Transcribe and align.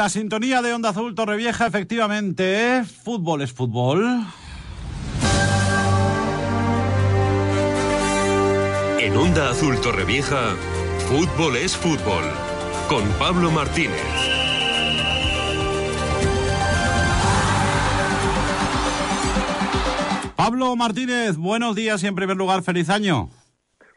la 0.00 0.08
sintonía 0.08 0.62
de 0.62 0.72
Onda 0.72 0.88
Azul 0.88 1.14
Torrevieja, 1.14 1.66
efectivamente, 1.66 2.84
fútbol 2.84 3.42
es 3.42 3.52
fútbol. 3.52 4.02
En 8.98 9.14
Onda 9.14 9.50
Azul 9.50 9.78
Torrevieja, 9.82 10.56
fútbol 11.06 11.54
es 11.58 11.76
fútbol. 11.76 12.24
Con 12.88 13.04
Pablo 13.18 13.50
Martínez. 13.50 14.00
Pablo 20.34 20.76
Martínez, 20.76 21.36
buenos 21.36 21.76
días 21.76 22.02
y 22.02 22.06
en 22.06 22.14
primer 22.14 22.38
lugar, 22.38 22.62
feliz 22.62 22.88
año. 22.88 23.28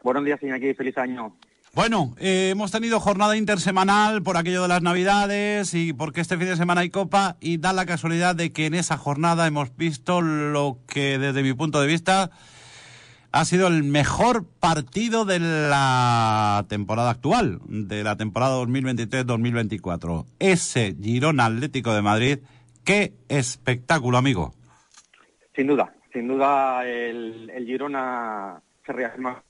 Buenos 0.02 0.22
días, 0.22 0.42
Iñaki, 0.42 0.74
feliz 0.74 0.98
año. 0.98 1.34
Bueno, 1.74 2.14
eh, 2.20 2.50
hemos 2.52 2.70
tenido 2.70 3.00
jornada 3.00 3.36
intersemanal 3.36 4.22
por 4.22 4.36
aquello 4.36 4.62
de 4.62 4.68
las 4.68 4.82
Navidades 4.82 5.74
y 5.74 5.92
porque 5.92 6.20
este 6.20 6.38
fin 6.38 6.46
de 6.46 6.56
semana 6.56 6.82
hay 6.82 6.90
Copa 6.90 7.36
y 7.40 7.56
da 7.56 7.72
la 7.72 7.84
casualidad 7.84 8.36
de 8.36 8.52
que 8.52 8.66
en 8.66 8.74
esa 8.74 8.96
jornada 8.96 9.44
hemos 9.48 9.76
visto 9.76 10.20
lo 10.20 10.78
que 10.86 11.18
desde 11.18 11.42
mi 11.42 11.52
punto 11.52 11.80
de 11.80 11.88
vista 11.88 12.30
ha 13.32 13.44
sido 13.44 13.66
el 13.66 13.82
mejor 13.82 14.46
partido 14.60 15.24
de 15.24 15.40
la 15.40 16.64
temporada 16.68 17.10
actual, 17.10 17.58
de 17.66 18.04
la 18.04 18.14
temporada 18.14 18.56
2023-2024. 18.62 20.26
Ese 20.38 20.94
Girona 21.02 21.46
Atlético 21.46 21.92
de 21.92 22.02
Madrid, 22.02 22.38
qué 22.84 23.14
espectáculo, 23.28 24.16
amigo. 24.16 24.54
Sin 25.56 25.66
duda, 25.66 25.92
sin 26.12 26.28
duda 26.28 26.86
el, 26.86 27.50
el 27.50 27.66
Girona 27.66 28.62
se 28.86 28.92
reafirma 28.92 29.42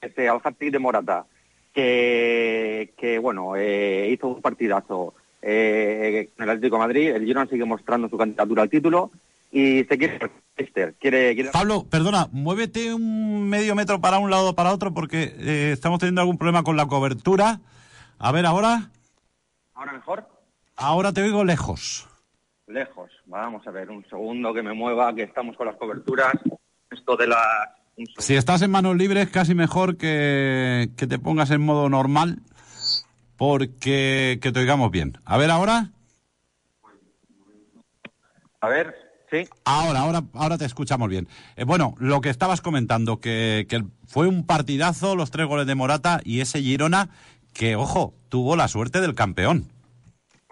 este 0.00 0.28
al 0.28 0.40
de 0.58 0.78
Morata, 0.78 1.26
que, 1.72 2.94
que 2.96 3.18
bueno, 3.18 3.56
eh, 3.56 4.08
hizo 4.10 4.28
un 4.28 4.42
partidazo 4.42 5.14
eh, 5.42 6.30
en 6.36 6.42
el 6.44 6.50
Atlético 6.50 6.76
de 6.76 6.80
Madrid, 6.80 7.08
el 7.10 7.24
Girona 7.24 7.48
sigue 7.48 7.64
mostrando 7.64 8.08
su 8.08 8.16
candidatura 8.16 8.62
al 8.62 8.70
título 8.70 9.10
y 9.52 9.84
se 9.84 9.98
quiere 9.98 10.18
quiere, 10.98 11.34
quiere... 11.34 11.50
Pablo, 11.52 11.84
perdona, 11.88 12.28
muévete 12.32 12.94
un 12.94 13.48
medio 13.48 13.74
metro 13.74 14.00
para 14.00 14.18
un 14.18 14.30
lado 14.30 14.50
o 14.50 14.54
para 14.54 14.72
otro 14.72 14.92
porque 14.92 15.34
eh, 15.38 15.70
estamos 15.72 15.98
teniendo 15.98 16.20
algún 16.20 16.38
problema 16.38 16.62
con 16.62 16.76
la 16.76 16.86
cobertura. 16.86 17.60
A 18.18 18.32
ver, 18.32 18.46
ahora. 18.46 18.90
¿Ahora 19.74 19.92
mejor? 19.92 20.28
Ahora 20.76 21.12
te 21.12 21.22
oigo 21.22 21.44
lejos. 21.44 22.08
Lejos. 22.66 23.10
Vamos 23.26 23.66
a 23.66 23.70
ver, 23.70 23.90
un 23.90 24.04
segundo 24.08 24.52
que 24.54 24.62
me 24.62 24.72
mueva, 24.72 25.14
que 25.14 25.22
estamos 25.22 25.56
con 25.56 25.66
las 25.66 25.76
coberturas. 25.76 26.34
Esto 26.90 27.16
de 27.16 27.26
la 27.26 27.75
si 28.18 28.34
estás 28.34 28.62
en 28.62 28.70
manos 28.70 28.96
libres, 28.96 29.28
casi 29.30 29.54
mejor 29.54 29.96
que, 29.96 30.90
que 30.96 31.06
te 31.06 31.18
pongas 31.18 31.50
en 31.50 31.62
modo 31.62 31.88
normal, 31.88 32.40
porque 33.36 34.38
que 34.40 34.52
te 34.52 34.60
oigamos 34.60 34.90
bien. 34.90 35.18
A 35.24 35.38
ver 35.38 35.50
ahora. 35.50 35.90
A 38.60 38.68
ver, 38.68 38.94
sí. 39.30 39.48
Ahora, 39.64 40.00
ahora, 40.00 40.22
ahora 40.34 40.58
te 40.58 40.64
escuchamos 40.64 41.08
bien. 41.08 41.28
Eh, 41.56 41.64
bueno, 41.64 41.94
lo 41.98 42.20
que 42.20 42.30
estabas 42.30 42.60
comentando, 42.60 43.20
que, 43.20 43.66
que 43.68 43.84
fue 44.06 44.26
un 44.26 44.46
partidazo, 44.46 45.14
los 45.14 45.30
tres 45.30 45.46
goles 45.46 45.66
de 45.66 45.74
Morata 45.74 46.20
y 46.24 46.40
ese 46.40 46.60
Girona, 46.60 47.10
que, 47.52 47.76
ojo, 47.76 48.14
tuvo 48.28 48.56
la 48.56 48.68
suerte 48.68 49.00
del 49.00 49.14
campeón. 49.14 49.68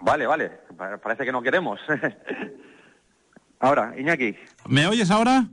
Vale, 0.01 0.27
vale. 0.27 0.51
Parece 1.01 1.25
que 1.25 1.31
no 1.31 1.41
queremos. 1.41 1.79
ahora, 3.59 3.93
Iñaki. 3.97 4.35
¿Me 4.67 4.87
oyes 4.87 5.09
ahora? 5.09 5.47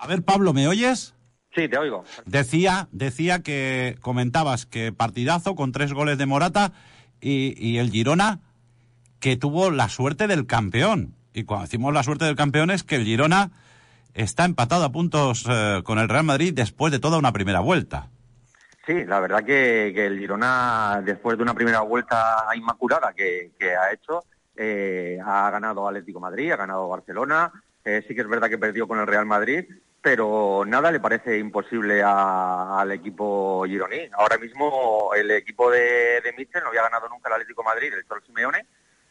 A 0.00 0.06
ver, 0.06 0.22
Pablo, 0.22 0.54
¿me 0.54 0.66
oyes? 0.66 1.14
Sí, 1.54 1.68
te 1.68 1.76
oigo. 1.76 2.04
Decía, 2.24 2.88
decía 2.90 3.42
que 3.42 3.96
comentabas 4.00 4.64
que 4.64 4.92
partidazo 4.92 5.54
con 5.54 5.72
tres 5.72 5.92
goles 5.92 6.16
de 6.16 6.24
Morata 6.24 6.72
y, 7.20 7.76
el 7.76 7.90
Girona 7.90 8.40
que 9.20 9.36
tuvo 9.36 9.70
la 9.70 9.90
suerte 9.90 10.26
del 10.26 10.46
campeón. 10.46 11.14
Y 11.34 11.44
cuando 11.44 11.66
decimos 11.66 11.92
la 11.92 12.02
suerte 12.02 12.24
del 12.24 12.34
campeón 12.34 12.70
es 12.70 12.82
que 12.82 12.96
el 12.96 13.04
Girona 13.04 13.50
está 14.14 14.46
empatado 14.46 14.84
a 14.84 14.92
puntos 14.92 15.44
eh, 15.46 15.82
con 15.84 15.98
el 15.98 16.08
Real 16.08 16.24
Madrid 16.24 16.54
después 16.54 16.92
de 16.92 16.98
toda 16.98 17.18
una 17.18 17.34
primera 17.34 17.60
vuelta. 17.60 18.08
Sí, 18.86 19.04
la 19.04 19.20
verdad 19.20 19.44
que, 19.44 19.88
el 19.88 20.18
Girona, 20.18 21.02
después 21.04 21.36
de 21.36 21.42
una 21.42 21.52
primera 21.52 21.80
vuelta 21.82 22.46
inmaculada 22.56 23.12
que, 23.12 23.52
ha 23.60 23.92
hecho, 23.92 24.24
eh, 24.56 25.18
ha 25.22 25.50
ganado 25.50 25.86
Atlético 25.86 26.20
Madrid, 26.20 26.52
ha 26.52 26.56
ganado 26.56 26.88
Barcelona, 26.88 27.52
eh, 27.84 28.02
sí 28.08 28.14
que 28.14 28.22
es 28.22 28.28
verdad 28.28 28.48
que 28.48 28.56
perdió 28.56 28.88
con 28.88 28.98
el 28.98 29.06
Real 29.06 29.26
Madrid, 29.26 29.66
pero 30.02 30.64
nada 30.66 30.90
le 30.90 31.00
parece 31.00 31.38
imposible 31.38 32.02
al 32.02 32.90
equipo 32.92 33.64
gironí. 33.66 34.08
Ahora 34.12 34.38
mismo 34.38 35.10
el 35.14 35.30
equipo 35.30 35.70
de, 35.70 36.20
de 36.22 36.32
Mitchell 36.36 36.62
no 36.62 36.68
había 36.68 36.82
ganado 36.82 37.08
nunca 37.08 37.28
el 37.28 37.34
Atlético 37.34 37.62
Madrid, 37.62 37.92
el 37.92 38.06
Cholo 38.06 38.22
Simeone, 38.22 38.66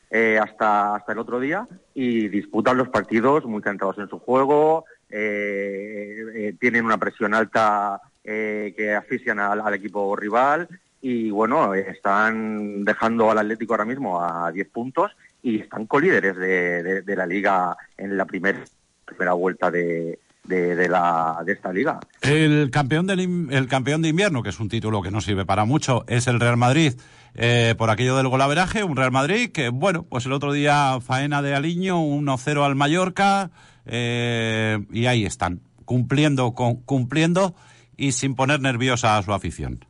eh, 0.09 0.39
hasta, 0.41 0.95
hasta 0.95 1.11
el 1.11 1.19
otro 1.19 1.39
día 1.39 1.67
y 1.94 2.29
disputan 2.29 2.78
los 2.78 2.89
partidos 2.89 3.45
muy 3.45 3.61
centrados 3.61 3.99
en 3.99 4.09
su 4.09 4.17
juego, 4.17 4.85
eh, 5.09 6.23
eh, 6.33 6.55
tienen 6.59 6.85
una 6.85 6.97
presión 6.97 7.33
alta 7.33 8.01
que 8.23 8.94
asfixian 8.95 9.39
al, 9.39 9.73
equipo 9.73 10.16
rival 10.16 10.67
y 11.01 11.31
bueno, 11.31 11.73
están 11.73 12.85
dejando 12.85 13.31
al 13.31 13.39
Atlético 13.39 13.73
ahora 13.73 13.85
mismo 13.85 14.22
a 14.22 14.51
10 14.51 14.69
puntos 14.69 15.16
y 15.41 15.61
están 15.61 15.88
colíderes 15.88 16.35
de, 16.35 17.01
de 17.01 17.16
la 17.16 17.25
liga 17.25 17.75
en 17.97 18.17
la 18.17 18.25
primera 18.25 18.59
vuelta 19.33 19.72
de, 19.72 20.19
de, 20.49 20.89
la, 20.89 21.41
de 21.45 21.53
esta 21.53 21.71
liga. 21.71 21.99
El 22.21 22.69
campeón, 22.71 23.07
del, 23.07 23.47
el 23.51 23.67
campeón 23.67 24.01
de 24.01 24.09
invierno, 24.09 24.43
que 24.43 24.49
es 24.49 24.59
un 24.59 24.67
título 24.67 25.01
que 25.01 25.11
no 25.11 25.21
sirve 25.21 25.45
para 25.45 25.65
mucho, 25.65 26.03
es 26.07 26.27
el 26.27 26.39
Real 26.39 26.57
Madrid. 26.57 26.93
Eh, 27.35 27.75
por 27.77 27.91
aquello 27.91 28.17
del 28.17 28.27
golaveraje, 28.27 28.83
un 28.83 28.97
Real 28.97 29.11
Madrid 29.11 29.51
que, 29.51 29.69
bueno, 29.69 30.03
pues 30.03 30.25
el 30.25 30.33
otro 30.33 30.51
día 30.51 30.99
faena 30.99 31.41
de 31.41 31.53
Aliño, 31.53 32.01
1-0 32.01 32.65
al 32.65 32.75
Mallorca, 32.75 33.51
eh, 33.85 34.79
y 34.91 35.05
ahí 35.05 35.25
están, 35.25 35.61
cumpliendo, 35.85 36.53
con, 36.53 36.77
cumpliendo 36.81 37.55
y 37.95 38.13
sin 38.13 38.35
poner 38.35 38.61
nerviosa 38.61 39.17
a 39.17 39.23
su 39.23 39.31
afición. 39.31 39.85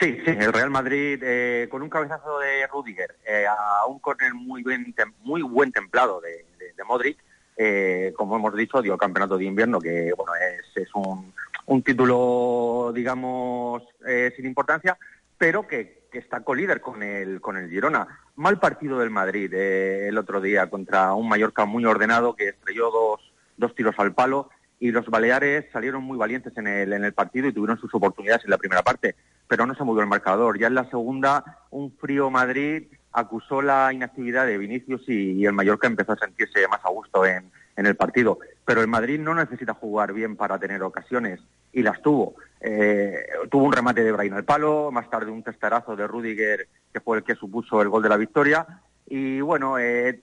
Sí, 0.00 0.16
sí, 0.24 0.32
el 0.36 0.52
Real 0.52 0.70
Madrid 0.70 1.22
eh, 1.22 1.68
con 1.70 1.80
un 1.80 1.88
cabezazo 1.88 2.40
de 2.40 2.66
Rudiger 2.66 3.14
a 3.48 3.86
un 3.86 4.00
córner 4.00 4.34
muy, 4.34 4.64
bien, 4.64 4.92
muy 5.20 5.42
buen 5.42 5.70
templado 5.70 6.20
de, 6.20 6.44
de 6.76 6.84
Modric, 6.84 7.22
eh, 7.56 8.12
como 8.16 8.36
hemos 8.36 8.54
dicho, 8.54 8.82
dio 8.82 8.96
campeonato 8.96 9.36
de 9.36 9.44
invierno, 9.44 9.80
que 9.80 10.12
bueno 10.16 10.32
es, 10.74 10.94
un, 10.94 11.32
un, 11.66 11.82
título, 11.82 12.92
digamos, 12.94 13.82
eh, 14.06 14.32
sin 14.36 14.46
importancia, 14.46 14.96
pero 15.36 15.66
que, 15.66 16.06
que 16.10 16.18
está 16.18 16.40
colíder 16.40 16.80
con 16.80 17.02
el, 17.02 17.40
con 17.40 17.56
el 17.56 17.70
Girona. 17.70 18.06
Mal 18.36 18.58
partido 18.58 18.98
del 18.98 19.10
Madrid 19.10 19.52
eh, 19.52 20.08
el 20.08 20.18
otro 20.18 20.40
día 20.40 20.68
contra 20.70 21.14
un 21.14 21.28
Mallorca 21.28 21.64
muy 21.64 21.84
ordenado 21.84 22.34
que 22.34 22.48
estrelló 22.48 22.90
dos, 22.90 23.32
dos 23.56 23.74
tiros 23.74 23.94
al 23.98 24.14
palo 24.14 24.50
y 24.78 24.90
los 24.90 25.06
Baleares 25.06 25.66
salieron 25.72 26.02
muy 26.02 26.18
valientes 26.18 26.56
en 26.56 26.66
el, 26.66 26.92
en 26.92 27.04
el 27.04 27.12
partido 27.12 27.46
y 27.46 27.52
tuvieron 27.52 27.78
sus 27.78 27.94
oportunidades 27.94 28.44
en 28.44 28.50
la 28.50 28.58
primera 28.58 28.82
parte, 28.82 29.14
pero 29.46 29.64
no 29.64 29.76
se 29.76 29.84
movió 29.84 30.02
el 30.02 30.08
marcador. 30.08 30.58
Ya 30.58 30.66
en 30.66 30.74
la 30.74 30.90
segunda, 30.90 31.60
un 31.70 31.92
frío 31.92 32.30
Madrid 32.30 32.88
acusó 33.12 33.62
la 33.62 33.92
inactividad 33.92 34.46
de 34.46 34.58
Vinicius 34.58 35.02
y, 35.08 35.44
el 35.44 35.52
Mallorca 35.52 35.86
empezó 35.86 36.12
a 36.12 36.18
sentirse 36.18 36.66
más 36.68 36.84
a 36.84 36.90
gusto 36.90 37.24
en, 37.26 37.50
el 37.76 37.96
partido. 37.96 38.38
Pero 38.64 38.80
el 38.80 38.86
Madrid 38.86 39.18
no 39.18 39.34
necesita 39.34 39.74
jugar 39.74 40.12
bien 40.12 40.36
para 40.36 40.58
tener 40.58 40.82
ocasiones 40.82 41.40
y 41.72 41.82
las 41.82 42.00
tuvo. 42.00 42.34
Eh, 42.60 43.26
tuvo 43.50 43.64
un 43.64 43.72
remate 43.72 44.04
de 44.04 44.12
Brain 44.12 44.32
al 44.34 44.44
palo, 44.44 44.90
más 44.92 45.10
tarde 45.10 45.32
un 45.32 45.42
testarazo 45.42 45.96
de 45.96 46.06
Rudiger 46.06 46.68
que 46.92 47.00
fue 47.00 47.18
el 47.18 47.24
que 47.24 47.34
supuso 47.34 47.82
el 47.82 47.88
gol 47.88 48.02
de 48.02 48.08
la 48.08 48.16
victoria. 48.16 48.66
Y 49.08 49.40
bueno, 49.40 49.78
eh, 49.78 50.22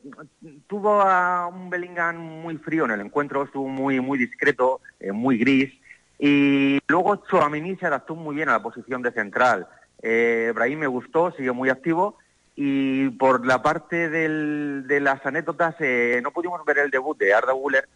tuvo 0.67 1.01
a 1.01 1.47
un 1.47 1.69
Bellingham 1.69 2.17
muy 2.17 2.57
frío 2.57 2.85
en 2.85 2.91
el 2.91 3.01
encuentro, 3.01 3.43
estuvo 3.43 3.67
muy, 3.67 3.99
muy 3.99 4.17
discreto, 4.17 4.79
eh, 4.99 5.11
muy 5.11 5.37
gris. 5.37 5.73
Y 6.17 6.79
luego 6.87 7.23
Chouameni 7.29 7.75
se 7.75 7.87
adaptó 7.87 8.15
muy 8.15 8.35
bien 8.35 8.49
a 8.49 8.53
la 8.53 8.63
posición 8.63 9.01
de 9.01 9.11
central. 9.11 9.67
Eh, 10.01 10.53
me 10.77 10.87
gustó, 10.87 11.31
siguió 11.31 11.53
muy 11.53 11.69
activo 11.69 12.17
y 12.61 13.09
por 13.11 13.45
la 13.45 13.61
parte 13.61 14.09
de 14.09 14.99
las 14.99 15.25
anécdotas, 15.25 15.75
eh, 15.79 16.19
no 16.21 16.31
pudimos 16.31 16.65
ver 16.65 16.79
el 16.79 16.91
debut 16.91 17.17
de 17.17 17.33
Arda 17.33 17.53
Guller 17.53 17.87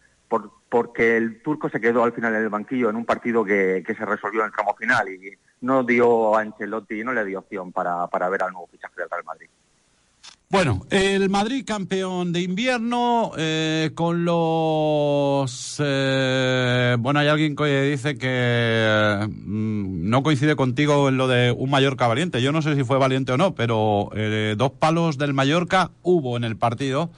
porque 0.70 1.18
el 1.18 1.42
turco 1.42 1.68
se 1.68 1.82
quedó 1.82 2.02
al 2.02 2.14
final 2.14 2.34
en 2.34 2.44
el 2.44 2.48
banquillo 2.48 2.88
en 2.88 2.96
un 2.96 3.04
partido 3.04 3.44
que, 3.44 3.84
se 3.86 4.06
resolvió 4.06 4.40
en 4.40 4.46
el 4.46 4.52
tramo 4.52 4.74
final 4.74 5.06
y 5.10 5.36
no 5.60 5.84
dio 5.84 6.34
a 6.34 6.40
Ancelotti, 6.40 7.04
no 7.04 7.12
le 7.12 7.26
dio 7.26 7.40
opción 7.40 7.72
para, 7.72 8.06
para 8.06 8.30
ver 8.30 8.42
al 8.42 8.52
nuevo 8.52 8.66
fichaje 8.68 8.94
del 8.96 9.10
Real 9.10 9.24
Madrid. 9.24 9.50
Bueno, 10.50 10.86
el 10.90 11.30
Madrid 11.30 11.64
campeón 11.66 12.32
de 12.32 12.42
invierno 12.42 13.32
eh, 13.36 13.90
con 13.94 14.24
los... 14.24 15.76
Eh, 15.82 16.96
bueno, 17.00 17.18
hay 17.18 17.26
alguien 17.26 17.56
que 17.56 17.82
dice 17.82 18.16
que 18.16 19.26
mm, 19.28 20.08
no 20.08 20.22
coincide 20.22 20.54
contigo 20.54 21.08
en 21.08 21.16
lo 21.16 21.26
de 21.26 21.50
un 21.50 21.70
Mallorca 21.70 22.06
valiente. 22.06 22.40
Yo 22.40 22.52
no 22.52 22.62
sé 22.62 22.76
si 22.76 22.84
fue 22.84 22.98
valiente 22.98 23.32
o 23.32 23.36
no, 23.36 23.54
pero 23.54 24.10
eh, 24.14 24.54
dos 24.56 24.72
palos 24.78 25.18
del 25.18 25.34
Mallorca 25.34 25.90
hubo 26.02 26.36
en 26.36 26.44
el 26.44 26.56
partido. 26.56 27.10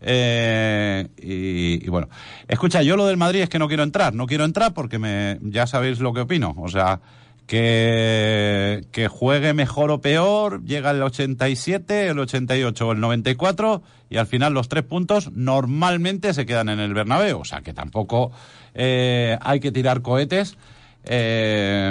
Y, 0.00 1.88
bueno, 1.88 2.08
escucha, 2.46 2.82
yo 2.82 2.96
lo 2.96 3.06
del 3.06 3.16
Madrid 3.16 3.40
es 3.40 3.48
que 3.48 3.58
no 3.58 3.66
quiero 3.66 3.82
entrar, 3.82 4.14
no 4.14 4.26
quiero 4.26 4.44
entrar 4.44 4.74
porque 4.74 4.98
me, 5.00 5.38
ya 5.42 5.66
sabéis 5.66 5.98
lo 5.98 6.12
que 6.12 6.20
opino. 6.20 6.54
O 6.58 6.68
sea, 6.68 7.00
que, 7.46 8.84
que 8.90 9.08
juegue 9.08 9.54
mejor 9.54 9.90
o 9.90 10.00
peor, 10.00 10.64
llega 10.64 10.90
el 10.90 11.02
87, 11.02 12.08
el 12.08 12.18
88 12.18 12.88
o 12.88 12.92
el 12.92 13.00
94 13.00 13.82
y 14.10 14.16
al 14.16 14.26
final 14.26 14.52
los 14.52 14.68
tres 14.68 14.84
puntos 14.84 15.30
normalmente 15.32 16.34
se 16.34 16.46
quedan 16.46 16.68
en 16.68 16.80
el 16.80 16.94
Bernabéu. 16.94 17.40
O 17.40 17.44
sea 17.44 17.60
que 17.62 17.72
tampoco 17.72 18.32
eh, 18.74 19.38
hay 19.40 19.60
que 19.60 19.72
tirar 19.72 20.02
cohetes 20.02 20.56
eh, 21.04 21.90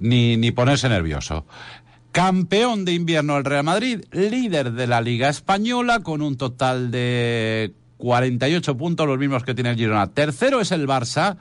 ni, 0.00 0.36
ni 0.36 0.50
ponerse 0.52 0.88
nervioso. 0.88 1.46
Campeón 2.12 2.84
de 2.84 2.92
invierno 2.92 3.36
el 3.36 3.44
Real 3.44 3.64
Madrid, 3.64 4.04
líder 4.12 4.70
de 4.72 4.86
la 4.86 5.00
Liga 5.00 5.28
Española 5.28 5.98
con 6.00 6.22
un 6.22 6.36
total 6.36 6.92
de 6.92 7.74
48 7.96 8.76
puntos, 8.76 9.08
los 9.08 9.18
mismos 9.18 9.42
que 9.42 9.54
tiene 9.54 9.70
el 9.70 9.76
Girona. 9.76 10.12
Tercero 10.12 10.60
es 10.60 10.70
el 10.70 10.86
Barça, 10.86 11.38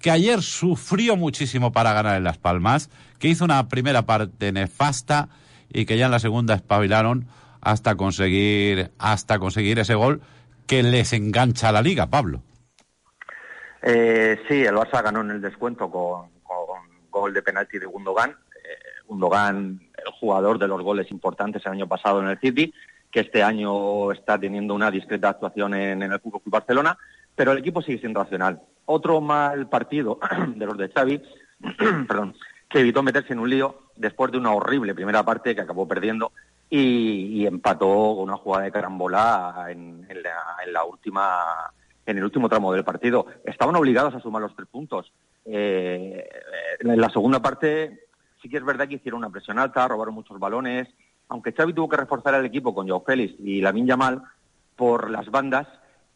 que 0.00 0.10
ayer 0.10 0.42
sufrió 0.42 1.16
muchísimo 1.16 1.72
para 1.72 1.92
ganar 1.92 2.16
en 2.16 2.24
Las 2.24 2.38
Palmas, 2.38 2.90
que 3.18 3.28
hizo 3.28 3.44
una 3.44 3.68
primera 3.68 4.02
parte 4.02 4.52
nefasta 4.52 5.28
y 5.68 5.86
que 5.86 5.98
ya 5.98 6.06
en 6.06 6.12
la 6.12 6.18
segunda 6.18 6.54
espabilaron 6.54 7.26
hasta 7.60 7.96
conseguir, 7.96 8.90
hasta 8.98 9.38
conseguir 9.38 9.78
ese 9.78 9.94
gol 9.94 10.20
que 10.66 10.82
les 10.82 11.12
engancha 11.12 11.68
a 11.68 11.72
la 11.72 11.82
liga, 11.82 12.06
Pablo. 12.06 12.42
Eh, 13.82 14.40
sí, 14.48 14.64
el 14.64 14.74
Barça 14.74 15.02
ganó 15.02 15.20
en 15.20 15.30
el 15.30 15.40
descuento 15.40 15.90
con, 15.90 16.30
gol 17.10 17.32
de 17.32 17.42
penalti 17.42 17.78
de 17.78 17.86
Gundogan. 17.86 18.30
Eh, 18.30 19.02
Gundogan, 19.06 19.80
el 19.96 20.12
jugador 20.12 20.58
de 20.58 20.68
los 20.68 20.82
goles 20.82 21.10
importantes 21.10 21.64
el 21.66 21.72
año 21.72 21.88
pasado 21.88 22.20
en 22.20 22.28
el 22.28 22.38
City, 22.38 22.72
que 23.10 23.20
este 23.20 23.42
año 23.42 24.12
está 24.12 24.38
teniendo 24.38 24.74
una 24.74 24.90
discreta 24.90 25.30
actuación 25.30 25.74
en, 25.74 26.02
en 26.02 26.12
el 26.12 26.20
Fútbol 26.20 26.42
Club 26.42 26.52
Barcelona, 26.52 26.98
pero 27.36 27.52
el 27.52 27.58
equipo 27.58 27.82
sigue 27.82 27.98
siendo 27.98 28.22
racional. 28.22 28.62
Otro 28.86 29.20
mal 29.20 29.68
partido 29.68 30.18
de 30.56 30.66
los 30.66 30.76
de 30.76 30.88
Xavi, 30.88 31.22
perdón, 32.08 32.34
que 32.68 32.80
evitó 32.80 33.02
meterse 33.02 33.34
en 33.34 33.38
un 33.38 33.50
lío 33.50 33.82
después 33.94 34.32
de 34.32 34.38
una 34.38 34.52
horrible 34.52 34.94
primera 34.94 35.22
parte 35.22 35.54
que 35.54 35.60
acabó 35.60 35.86
perdiendo 35.86 36.32
y, 36.68 37.46
empató 37.46 37.86
con 38.16 38.24
una 38.24 38.36
jugada 38.36 38.64
de 38.64 38.72
carambola 38.72 39.66
en, 39.68 40.04
la, 40.72 40.84
última 40.84 41.70
en 42.04 42.18
el 42.18 42.24
último 42.24 42.48
tramo 42.48 42.72
del 42.72 42.84
partido. 42.84 43.26
Estaban 43.44 43.76
obligados 43.76 44.14
a 44.14 44.20
sumar 44.20 44.42
los 44.42 44.56
tres 44.56 44.68
puntos. 44.68 45.12
Eh, 45.44 46.28
en 46.80 47.00
la 47.00 47.08
segunda 47.10 47.40
parte 47.40 48.08
sí 48.42 48.48
que 48.48 48.56
es 48.56 48.64
verdad 48.64 48.88
que 48.88 48.96
hicieron 48.96 49.18
una 49.18 49.30
presión 49.30 49.58
alta, 49.60 49.86
robaron 49.86 50.14
muchos 50.14 50.40
balones, 50.40 50.88
aunque 51.28 51.52
Xavi 51.52 51.72
tuvo 51.72 51.88
que 51.88 51.96
reforzar 51.98 52.34
el 52.34 52.46
equipo 52.46 52.74
con 52.74 52.88
Joao 52.88 53.04
Félix 53.04 53.34
y 53.38 53.60
Lamin 53.60 53.86
Yamal 53.86 54.22
por 54.74 55.10
las 55.10 55.30
bandas 55.30 55.68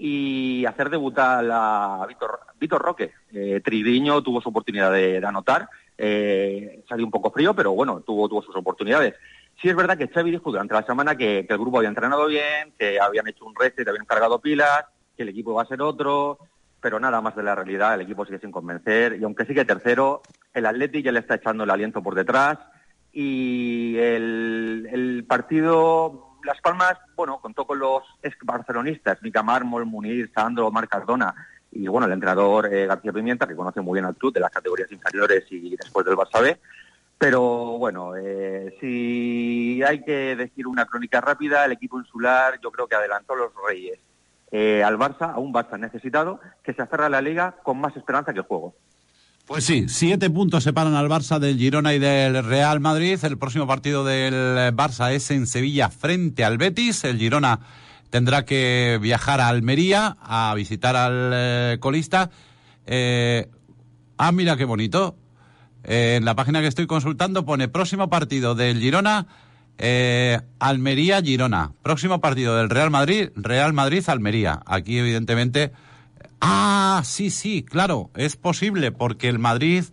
y 0.03 0.65
hacer 0.65 0.89
debutar 0.89 1.45
a 1.53 2.07
Víctor, 2.09 2.41
Víctor 2.59 2.81
Roque. 2.81 3.13
Eh, 3.35 3.61
Tridiño 3.63 4.23
tuvo 4.23 4.41
su 4.41 4.49
oportunidad 4.49 4.91
de, 4.91 5.19
anotar, 5.19 5.69
eh, 5.99 6.83
salió 6.89 7.05
un 7.05 7.11
poco 7.11 7.31
frío, 7.31 7.53
pero 7.53 7.73
bueno, 7.73 8.01
tuvo, 8.01 8.27
tuvo 8.27 8.41
sus 8.41 8.57
oportunidades. 8.57 9.15
Sí 9.61 9.69
es 9.69 9.77
verdad 9.77 9.99
que 9.99 10.09
Xavi 10.09 10.31
dijo 10.31 10.51
durante 10.51 10.73
la 10.73 10.87
semana 10.87 11.17
que, 11.17 11.41
el 11.41 11.59
grupo 11.59 11.77
había 11.77 11.91
entrenado 11.91 12.27
bien, 12.29 12.73
que 12.79 12.99
habían 12.99 13.29
hecho 13.29 13.45
un 13.45 13.55
reset, 13.55 13.87
habían 13.87 14.07
cargado 14.07 14.41
pilas, 14.41 14.87
que 15.15 15.25
el 15.25 15.29
equipo 15.29 15.53
va 15.53 15.65
a 15.65 15.67
ser 15.67 15.83
otro, 15.83 16.39
pero 16.81 16.99
nada 16.99 17.21
más 17.21 17.37
de 17.37 17.43
la 17.43 17.55
realidad, 17.55 17.93
el 17.93 18.01
equipo 18.01 18.25
sigue 18.25 18.39
sin 18.39 18.51
convencer, 18.53 19.19
y 19.21 19.25
aunque 19.25 19.45
sigue 19.45 19.67
tercero, 19.67 20.23
el 20.55 20.65
Atleti 20.65 21.03
ya 21.03 21.13
le 21.13 21.21
está 21.21 21.35
echando 21.35 21.65
el 21.65 21.71
aliento 21.71 22.03
por 22.03 22.15
detrás, 22.15 22.59
y 23.13 23.99
el 23.99 25.27
partido 25.29 26.30
las 26.45 26.61
Palmas, 26.61 26.99
bueno, 27.17 27.39
contó 27.41 27.67
con 27.67 27.79
los 27.79 28.03
ex 28.23 28.37
barcelonistas, 28.43 29.23
Mica 29.23 29.43
Mármol, 29.43 29.87
Munir, 29.87 30.31
Sandro, 30.33 30.71
Marc 30.71 30.91
Cardona 30.91 31.35
y 31.73 31.87
bueno, 31.87 32.07
el 32.07 32.13
entrenador 32.13 32.73
eh, 32.73 32.87
García 32.87 33.13
Pimienta, 33.13 33.47
que 33.47 33.55
conoce 33.55 33.81
muy 33.81 33.97
bien 33.97 34.05
al 34.05 34.17
club 34.17 34.33
de 34.33 34.41
las 34.41 34.51
categorías 34.51 34.91
inferiores 34.91 35.45
y 35.51 35.77
después 35.77 36.05
del 36.05 36.17
Barça 36.17 36.43
B. 36.43 36.59
Pero 37.17 37.43
bueno, 37.79 38.17
eh, 38.17 38.75
si 38.81 39.83
hay 39.83 40.03
que 40.03 40.35
decir 40.37 40.67
una 40.67 40.87
crónica 40.87 41.21
rápida, 41.21 41.65
el 41.65 41.73
equipo 41.73 41.99
insular 41.99 42.59
yo 42.63 42.73
creo 42.73 42.89
que 42.89 42.97
adelantó 42.97 43.35
los 43.37 43.53
Reyes 43.69 43.99
eh, 44.51 44.83
al 44.83 44.99
Barça, 44.99 45.35
a 45.35 45.39
un 45.39 45.53
Barça 45.53 45.79
necesitado, 45.79 46.41
que 46.63 46.73
se 46.73 46.83
aferra 46.83 47.07
a 47.07 47.11
la 47.11 47.21
liga 47.21 47.57
con 47.63 47.81
más 47.81 47.97
esperanza 47.97 48.33
que 48.33 48.41
el 48.41 48.47
juego. 48.47 48.75
Pues 49.51 49.65
sí, 49.65 49.87
siete 49.89 50.31
puntos 50.31 50.63
separan 50.63 50.95
al 50.95 51.09
Barça 51.09 51.41
del 51.41 51.59
Girona 51.59 51.93
y 51.93 51.99
del 51.99 52.45
Real 52.45 52.79
Madrid. 52.79 53.19
El 53.25 53.37
próximo 53.37 53.67
partido 53.67 54.05
del 54.05 54.73
Barça 54.77 55.13
es 55.13 55.29
en 55.33 55.49
Sevilla 55.49 55.89
frente 55.89 56.45
al 56.45 56.57
Betis. 56.57 57.03
El 57.03 57.19
Girona 57.19 57.59
tendrá 58.11 58.45
que 58.45 59.01
viajar 59.03 59.41
a 59.41 59.49
Almería 59.49 60.17
a 60.21 60.55
visitar 60.55 60.95
al 60.95 61.33
eh, 61.35 61.79
colista. 61.81 62.31
Eh, 62.87 63.49
ah, 64.19 64.31
mira 64.31 64.57
qué 64.57 64.67
bonito. 64.67 65.17
Eh, 65.83 66.15
en 66.19 66.25
la 66.25 66.37
página 66.37 66.61
que 66.61 66.69
estoy 66.69 66.87
consultando 66.87 67.45
pone 67.45 67.67
próximo 67.67 68.09
partido 68.09 68.55
del 68.55 68.79
Girona, 68.79 69.27
Almería-Girona. 70.61 71.73
Próximo 71.83 72.21
partido 72.21 72.57
del 72.57 72.71
Real 72.71 72.91
Madrid, 72.93 73.31
Real 73.35 73.73
Madrid-Almería. 73.73 74.61
Aquí 74.65 74.99
evidentemente 74.99 75.73
Ah, 76.41 77.03
sí, 77.05 77.31
sí, 77.31 77.63
claro, 77.63 78.11
es 78.17 78.37
posible 78.37 78.93
porque 78.93 79.29
el 79.29 79.39
Madrid, 79.39 79.85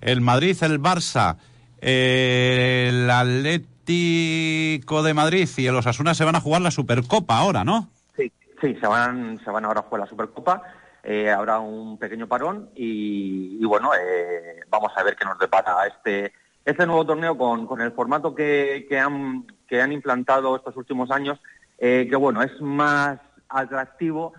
el 0.00 0.20
Madrid, 0.20 0.56
el 0.62 0.80
Barça, 0.80 1.36
el 1.80 3.10
Atlético 3.10 5.02
de 5.02 5.14
Madrid 5.14 5.48
y 5.56 5.66
el 5.66 5.76
Osasuna 5.76 6.14
se 6.14 6.24
van 6.24 6.36
a 6.36 6.40
jugar 6.40 6.62
la 6.62 6.70
Supercopa 6.70 7.36
ahora, 7.36 7.64
¿no? 7.64 7.90
Sí, 8.16 8.32
sí, 8.60 8.74
se 8.80 8.86
van, 8.86 9.38
se 9.44 9.50
van 9.50 9.64
ahora 9.64 9.80
a 9.80 9.84
jugar 9.84 10.00
la 10.00 10.08
Supercopa. 10.08 10.62
Eh, 11.02 11.30
habrá 11.30 11.58
un 11.58 11.98
pequeño 11.98 12.26
parón 12.26 12.70
y, 12.74 13.58
y 13.60 13.64
bueno, 13.66 13.90
eh, 13.94 14.60
vamos 14.70 14.90
a 14.96 15.02
ver 15.02 15.16
qué 15.16 15.26
nos 15.26 15.38
depara 15.38 15.86
este 15.86 16.32
este 16.64 16.86
nuevo 16.86 17.04
torneo 17.04 17.36
con, 17.36 17.66
con 17.66 17.80
el 17.80 17.92
formato 17.92 18.34
que, 18.34 18.86
que, 18.88 18.98
han, 18.98 19.46
que 19.68 19.82
han 19.82 19.92
implantado 19.92 20.56
estos 20.56 20.76
últimos 20.76 21.10
años, 21.10 21.38
eh, 21.78 22.06
que 22.08 22.16
bueno, 22.16 22.42
es 22.42 22.58
más 22.60 23.18
atractivo 23.48 24.32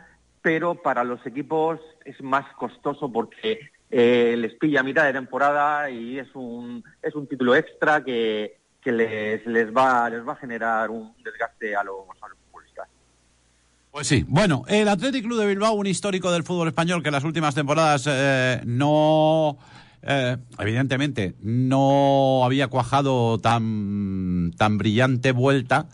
pero 0.45 0.75
para 0.75 1.03
los 1.03 1.25
equipos 1.25 1.80
es 2.06 2.21
más 2.21 2.45
costoso 2.53 3.12
porque 3.12 3.71
eh, 3.89 4.36
les 4.38 4.53
pilla 4.53 4.81
a 4.81 4.83
mitad 4.83 5.03
de 5.03 5.13
temporada 5.13 5.89
y 5.89 6.19
es 6.19 6.27
un, 6.36 6.83
es 7.01 7.15
un 7.15 7.25
título 7.25 7.56
extra 7.56 8.03
que, 8.03 8.59
que 8.80 8.92
les, 8.92 9.44
les, 9.47 9.75
va, 9.75 10.07
les 10.07 10.24
va 10.24 10.33
a 10.33 10.36
generar 10.36 10.92
un 10.92 11.15
desgaste 11.24 11.75
a 11.75 11.83
los, 11.83 11.95
a 12.21 12.27
los. 12.27 12.38
Pues 13.89 14.07
sí, 14.07 14.24
bueno, 14.27 14.65
el 14.68 14.88
Athletic 14.88 15.24
Club 15.24 15.39
de 15.39 15.47
Bilbao, 15.47 15.74
un 15.74 15.88
histórico 15.88 16.30
del 16.31 16.44
fútbol 16.44 16.68
español 16.68 17.01
que 17.01 17.07
en 17.09 17.13
las 17.13 17.24
últimas 17.24 17.56
temporadas 17.56 18.06
eh, 18.07 18.62
no... 18.65 19.57
Eh, 20.03 20.38
evidentemente 20.59 21.33
no 21.42 22.45
había 22.45 22.68
cuajado 22.68 23.39
tan, 23.39 24.51
tan 24.57 24.78
brillante 24.78 25.31
vuelta, 25.31 25.87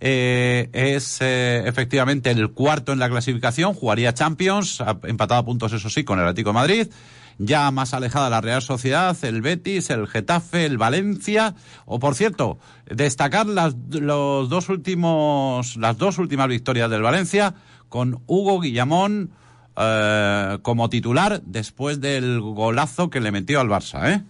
eh, 0.00 0.68
es 0.72 1.18
eh, 1.20 1.62
efectivamente 1.66 2.30
el 2.30 2.50
cuarto 2.50 2.92
en 2.92 2.98
la 2.98 3.08
clasificación, 3.08 3.74
jugaría 3.74 4.14
Champions, 4.14 4.82
empatado 5.04 5.40
a 5.40 5.44
puntos, 5.44 5.72
eso 5.72 5.88
sí, 5.90 6.04
con 6.04 6.18
el 6.18 6.26
Atlético 6.26 6.52
Madrid. 6.52 6.88
Ya 7.38 7.70
más 7.70 7.92
alejada 7.92 8.30
la 8.30 8.40
Real 8.40 8.62
Sociedad, 8.62 9.14
el 9.22 9.42
Betis, 9.42 9.90
el 9.90 10.06
Getafe, 10.06 10.64
el 10.64 10.78
Valencia. 10.78 11.54
O 11.84 11.98
por 11.98 12.14
cierto, 12.14 12.58
destacar 12.86 13.46
las, 13.46 13.74
los 13.90 14.48
dos 14.48 14.70
últimos, 14.70 15.76
las 15.76 15.98
dos 15.98 16.16
últimas 16.18 16.48
victorias 16.48 16.90
del 16.90 17.02
Valencia 17.02 17.54
con 17.90 18.22
Hugo 18.26 18.60
Guillamón 18.60 19.32
eh, 19.76 20.58
como 20.62 20.88
titular 20.88 21.42
después 21.44 22.00
del 22.00 22.40
golazo 22.40 23.10
que 23.10 23.20
le 23.20 23.30
metió 23.30 23.60
al 23.60 23.68
Barça, 23.68 24.10
¿eh? 24.10 24.22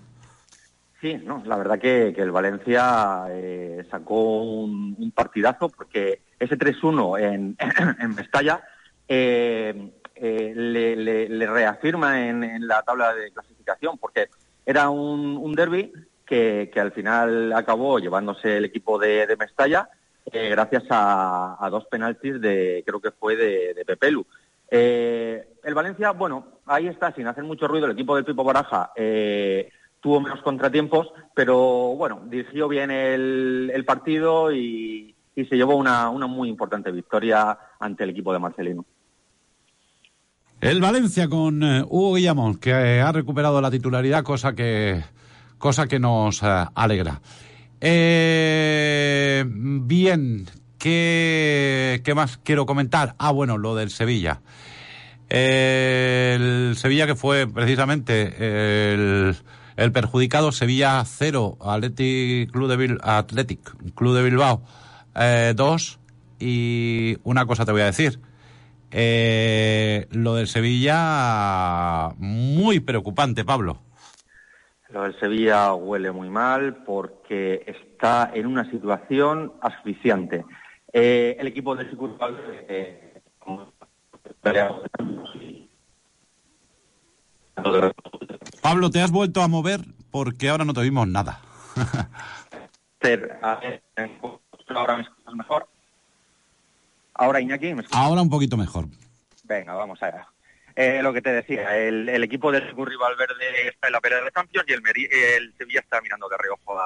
Sí, 1.07 1.23
la 1.45 1.57
verdad 1.57 1.79
que, 1.79 2.09
el 2.09 2.33
Valencia 2.33 3.27
eh, 3.31 3.87
sacó 3.89 4.43
un, 4.43 5.13
partidazo 5.15 5.69
porque 5.69 6.23
ese 6.37 6.59
3-1 6.59 7.21
en, 8.01 8.15
Mestalla 8.17 8.65
eh, 9.07 9.93
eh, 10.17 10.53
le, 10.57 11.47
reafirma 11.47 12.27
en, 12.29 12.67
la 12.67 12.83
tabla 12.83 13.15
de 13.15 13.31
clasificación 13.31 13.99
porque 13.99 14.31
era 14.65 14.91
un, 14.91 15.37
un 15.37 15.55
derby 15.55 15.93
que, 16.25 16.73
al 16.75 16.91
final 16.91 17.53
acabó 17.53 18.01
llevándose 18.01 18.57
el 18.57 18.65
equipo 18.65 18.99
de, 18.99 19.37
Mestalla 19.39 19.89
gracias 20.33 20.87
a, 20.91 21.69
dos 21.71 21.85
penaltis 21.85 22.41
de, 22.41 22.83
creo 22.85 23.01
que 23.01 23.13
fue 23.13 23.37
de, 23.37 23.75
de 23.75 23.85
Pepelu. 23.85 24.27
El 24.69 25.75
Valencia, 25.75 26.11
bueno, 26.11 26.49
ahí 26.67 26.89
está, 26.89 27.13
sin 27.13 27.29
hacer 27.29 27.45
mucho 27.45 27.69
ruido, 27.69 27.87
el 27.87 27.93
equipo 27.93 28.17
del 28.17 28.25
Pipo 28.25 28.43
Baraja 28.43 28.91
tuvo 30.07 30.21
menos 30.21 30.41
contratiempos, 30.41 31.09
pero 31.35 31.97
bueno, 31.97 32.23
dirigió 32.27 32.69
bien 32.69 32.93
el, 32.93 33.85
partido 33.85 34.53
y, 34.53 35.17
se 35.35 35.57
llevó 35.57 35.75
una, 35.75 36.13
muy 36.13 36.49
importante 36.49 36.93
victoria 36.93 37.59
ante 37.81 38.05
el 38.05 38.11
equipo 38.11 38.33
de 38.33 38.39
Marcelino. 38.39 38.85
El 40.61 40.81
Valencia 40.81 41.27
con 41.27 41.61
uh, 41.61 41.89
Hugo 41.91 42.15
Guillamón, 42.15 42.59
que 42.59 42.73
ha 42.73 43.11
recuperado 43.11 43.61
la 43.61 43.69
titularidad, 43.69 44.23
cosa 44.23 44.55
que, 44.55 45.03
cosa 45.59 45.89
que 45.89 45.99
nos 45.99 46.41
uh, 46.41 46.71
alegra. 46.77 47.21
Eh, 47.81 49.45
bien, 49.45 50.47
¿qué, 50.79 52.01
¿qué 52.05 52.15
más 52.15 52.39
quiero 52.39 52.65
comentar? 52.65 53.17
Ah, 53.19 53.33
bueno, 53.33 53.59
lo 53.59 53.75
del 53.75 53.91
Sevilla. 53.91 54.41
Eh, 55.29 56.37
el 56.37 56.77
Sevilla 56.77 57.09
que 57.09 57.17
fue 57.17 57.49
precisamente 57.49 58.95
el 58.95 59.37
el 59.77 59.93
perjudicado. 59.93 60.53
Sevilla 60.53 61.03
0, 61.05 61.59
Athletic 61.61 62.51
Club 62.51 62.69
de, 62.69 63.59
Club 63.95 64.15
de 64.15 64.23
Bilbao 64.23 64.63
2. 65.55 65.99
y 66.41 67.19
una 67.25 67.47
cosa 67.47 67.65
te 67.65 67.73
voy 67.73 67.83
a 67.83 67.87
decir. 67.87 68.21
Eh, 68.91 70.07
lo 70.11 70.35
del 70.37 70.47
Sevilla, 70.47 72.11
muy 72.19 72.81
preocupante, 72.81 73.45
Pablo. 73.45 73.79
Lo 74.91 75.03
del 75.03 75.19
Sevilla 75.19 75.75
huele 75.75 76.13
muy 76.13 76.31
mal 76.31 76.85
porque 76.85 77.65
está 77.67 78.31
en 78.33 78.47
una 78.47 78.71
situación 78.71 79.53
asfixiante. 79.61 80.45
Eh, 80.93 81.37
el 81.39 81.49
equipo 81.49 81.75
del 81.75 81.89
eh, 82.69 83.21
Pablo, 88.63 88.91
te 88.91 89.01
has 89.01 89.11
vuelto 89.11 89.43
a 89.43 89.49
mover 89.49 89.81
porque 90.11 90.49
ahora 90.49 90.65
no 90.65 90.75
te 90.75 90.81
oímos 90.81 91.09
nada. 91.09 91.41
ahora 94.75 94.97
me 94.97 95.03
escuchas 95.03 95.35
mejor. 95.35 95.69
Ahora, 97.15 97.41
Iñaki, 97.41 97.75
Ahora 97.93 98.23
un 98.23 98.31
poquito 98.31 98.57
mejor. 98.57 98.87
Venga, 99.45 99.75
vamos 99.75 100.03
allá. 100.03 100.27
Eh, 100.75 101.01
lo 101.03 101.13
que 101.15 101.23
te 101.23 101.33
decía, 101.33 101.77
el, 101.79 102.23
equipo 102.23 102.53
del 102.53 102.75
Curry 102.75 102.97
Valverde 102.97 103.69
está 103.69 103.87
en 103.87 103.95
la 103.95 104.01
pelea 104.01 104.21
de 104.21 104.31
Champions 104.31 104.69
y 104.69 104.73
el, 104.75 104.83
el 105.11 105.55
Sevilla 105.57 105.81
está 105.81 106.03
mirando 106.03 106.29
de 106.29 106.37
reojo 106.37 106.79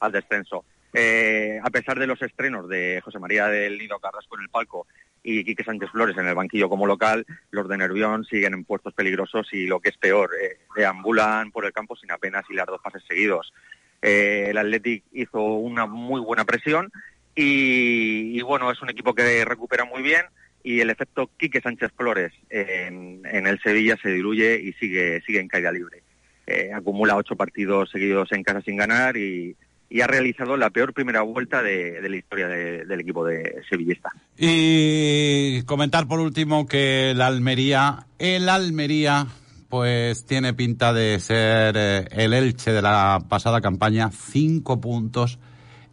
al, 0.00 0.12
descenso. 0.12 0.64
Eh, 0.94 1.60
a 1.62 1.68
pesar 1.68 1.98
de 1.98 2.06
los 2.06 2.22
estrenos 2.22 2.66
de 2.68 3.02
José 3.04 3.18
María 3.18 3.48
del 3.48 3.76
Nido 3.76 3.98
Carrasco 3.98 4.36
en 4.36 4.44
el 4.44 4.48
palco 4.48 4.86
y 5.28 5.42
Quique 5.42 5.64
Sánchez 5.64 5.90
Flores 5.90 6.16
en 6.16 6.28
el 6.28 6.36
banquillo 6.36 6.68
como 6.68 6.86
local, 6.86 7.26
los 7.50 7.68
de 7.68 7.76
Nervión 7.76 8.24
siguen 8.24 8.54
en 8.54 8.64
puestos 8.64 8.94
peligrosos 8.94 9.52
y 9.52 9.66
lo 9.66 9.80
que 9.80 9.88
es 9.88 9.96
peor, 9.96 10.30
eh, 10.40 10.58
deambulan 10.76 11.50
por 11.50 11.64
el 11.66 11.72
campo 11.72 11.96
sin 11.96 12.12
apenas 12.12 12.48
hilar 12.48 12.68
dos 12.68 12.80
pases 12.80 13.02
seguidos. 13.08 13.52
el 14.00 14.56
Athletic 14.56 15.02
hizo 15.12 15.42
una 15.42 15.86
muy 15.86 16.20
buena 16.20 16.44
presión 16.44 16.92
y, 17.34 18.40
bueno, 18.42 18.70
es 18.70 18.80
un 18.80 18.88
equipo 18.88 19.14
que 19.14 19.44
recupera 19.44 19.84
muy 19.84 20.00
bien 20.00 20.22
y 20.62 20.80
el 20.80 20.90
efecto 20.90 21.28
Quique 21.36 21.60
Sánchez 21.60 21.90
Flores 21.96 22.32
en, 22.48 23.26
el 23.26 23.60
Sevilla 23.60 23.96
se 24.00 24.10
diluye 24.10 24.60
y 24.60 24.74
sigue, 24.74 25.20
sigue 25.22 25.40
en 25.40 25.48
caída 25.48 25.72
libre. 25.72 26.02
Eh, 26.46 26.70
acumula 26.72 27.16
ocho 27.16 27.34
partidos 27.34 27.90
seguidos 27.90 28.30
en 28.30 28.44
casa 28.44 28.60
sin 28.60 28.76
ganar 28.76 29.16
y, 29.16 29.56
ha 30.00 30.06
realizado 30.06 30.56
la 30.56 30.70
peor 30.70 30.92
primera 30.92 31.22
vuelta 31.22 31.62
de, 31.62 32.00
la 32.08 32.16
historia 32.16 32.48
del 32.48 33.00
equipo 33.00 33.24
de 33.24 33.62
sevillista. 33.68 34.12
Y 34.36 35.62
comentar 35.62 36.06
por 36.06 36.20
último 36.20 36.66
que 36.66 37.12
el 37.12 37.20
Almería, 37.20 38.06
el 38.18 38.48
Almería, 38.48 39.26
pues 39.68 40.26
tiene 40.26 40.54
pinta 40.54 40.92
de 40.92 41.18
ser 41.20 41.76
eh, 41.76 42.08
el 42.10 42.34
Elche 42.34 42.72
de 42.72 42.82
la 42.82 43.24
pasada 43.28 43.60
campaña, 43.60 44.10
cinco 44.10 44.80
puntos 44.80 45.38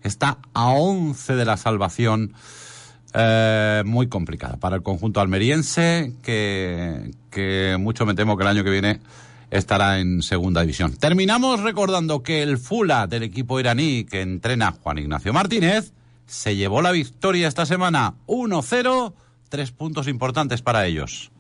está 0.04 0.38
a 0.54 0.70
11 0.70 1.36
de 1.36 1.46
la 1.46 1.58
salvación. 1.58 2.34
Eh, 3.16 3.84
muy 3.86 4.08
complicada 4.08 4.58
para 4.58 4.76
el 4.76 4.82
conjunto 4.82 5.22
almeriense, 5.22 6.14
que, 6.24 7.12
que 7.30 7.78
mucho 7.80 8.08
me 8.08 8.16
temo 8.16 8.36
que 8.36 8.44
el 8.44 8.50
año 8.50 8.64
que 8.64 8.72
viene 8.72 9.02
estará 9.58 10.00
en 10.00 10.22
segunda 10.22 10.62
división. 10.62 10.98
Terminamos 10.98 11.62
recordando 11.62 12.24
que 12.24 12.42
el 12.44 12.58
Fula 12.58 13.08
del 13.08 13.24
equipo 13.24 13.60
iraní 13.60 14.06
que 14.06 14.22
entrena 14.22 14.72
Juan 14.72 14.98
Ignacio 14.98 15.34
Martínez 15.34 15.94
se 16.26 16.56
llevó 16.56 16.82
la 16.82 16.92
victoria 16.92 17.48
esta 17.48 17.66
semana 17.66 18.14
1-0, 18.28 19.14
tres 19.50 19.72
puntos 19.72 20.08
importantes 20.08 20.62
para 20.62 20.86
ellos. 20.86 21.32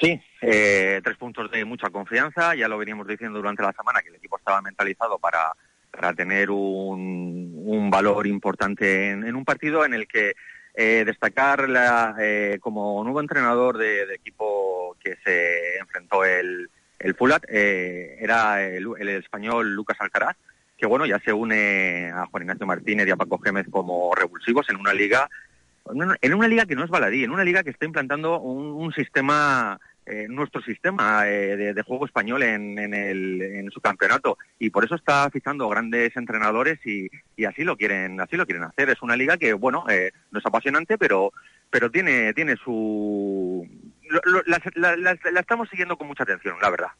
Sí, 0.00 0.20
eh, 0.40 1.00
tres 1.02 1.16
puntos 1.16 1.50
de 1.50 1.64
mucha 1.64 1.90
confianza, 1.90 2.54
ya 2.54 2.68
lo 2.68 2.78
veníamos 2.78 3.06
diciendo 3.06 3.38
durante 3.38 3.62
la 3.62 3.72
semana 3.72 4.00
que 4.02 4.08
el 4.08 4.16
equipo 4.16 4.36
estaba 4.38 4.60
mentalizado 4.60 5.18
para 5.18 5.54
para 5.92 6.14
tener 6.14 6.50
un, 6.50 7.52
un 7.54 7.90
valor 7.90 8.26
importante 8.26 9.10
en, 9.10 9.36
un 9.36 9.44
partido 9.44 9.84
en 9.84 9.92
el 9.92 10.08
que 10.08 10.32
eh, 10.74 11.04
destacar 11.04 11.68
la, 11.68 12.16
eh, 12.18 12.58
como 12.60 13.04
nuevo 13.04 13.20
entrenador 13.20 13.76
de, 13.76 14.14
equipo 14.14 14.96
que 14.98 15.16
se 15.22 15.76
enfrentó 15.76 16.24
el, 16.24 16.70
el 17.02 17.14
Fulat 17.14 17.44
eh, 17.48 18.16
era 18.20 18.62
el, 18.64 18.86
español 19.08 19.74
Lucas 19.74 19.96
Alcaraz, 20.00 20.36
que 20.76 20.86
bueno 20.86 21.06
ya 21.06 21.18
se 21.20 21.32
une 21.32 22.10
a 22.12 22.26
Juan 22.26 22.44
Ignacio 22.44 22.66
Martínez 22.66 23.06
y 23.06 23.10
a 23.10 23.16
Paco 23.16 23.38
Gémez 23.38 23.66
como 23.70 24.14
revulsivos 24.14 24.68
en 24.70 24.76
una 24.76 24.92
liga 24.92 25.28
en 26.20 26.34
una 26.34 26.46
liga 26.46 26.64
que 26.64 26.76
no 26.76 26.84
es 26.84 26.90
baladí, 26.90 27.24
en 27.24 27.32
una 27.32 27.42
liga 27.42 27.64
que 27.64 27.70
está 27.70 27.86
implantando 27.86 28.40
un 28.40 28.92
sistema 28.92 29.80
eh, 30.04 30.26
nuestro 30.28 30.60
sistema 30.62 31.28
eh, 31.28 31.56
de, 31.56 31.82
juego 31.82 32.06
español 32.06 32.42
en, 32.42 32.76
en, 32.76 33.70
su 33.70 33.80
campeonato. 33.80 34.36
Y 34.58 34.70
por 34.70 34.84
eso 34.84 34.96
está 34.96 35.30
fichando 35.30 35.68
grandes 35.68 36.16
entrenadores 36.16 36.84
y, 36.84 37.08
así 37.46 37.62
lo 37.62 37.76
quieren 37.76 38.20
así 38.20 38.36
lo 38.36 38.44
quieren 38.44 38.64
hacer. 38.64 38.90
Es 38.90 39.00
una 39.00 39.14
liga 39.14 39.36
que 39.36 39.52
bueno 39.52 39.84
no 39.86 40.38
es 40.38 40.46
apasionante 40.46 40.98
pero 40.98 41.32
pero 41.70 41.88
tiene 41.88 42.34
tiene 42.34 42.56
su 42.56 43.64
la 44.74 45.40
estamos 45.40 45.68
siguiendo 45.68 45.96
con 45.96 46.06
mucha 46.06 46.22
atención 46.22 46.56
la 46.60 46.70
verdad. 46.70 46.92